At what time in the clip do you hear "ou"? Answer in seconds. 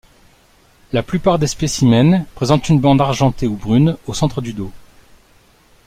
3.45-3.53